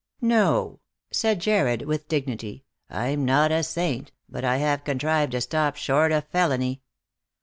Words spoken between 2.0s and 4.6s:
dignity; "I'm not a saint, but I